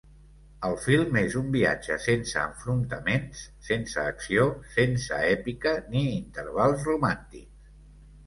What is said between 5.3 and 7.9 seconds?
èpica ni intervals romàntics.